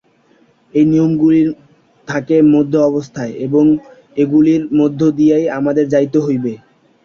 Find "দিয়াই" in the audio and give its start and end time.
5.17-5.45